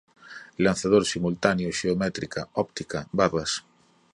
lançador, 0.65 1.03
simultâneo, 1.11 1.71
geométrica, 1.81 2.49
óptica, 2.55 3.07
barras 3.13 3.51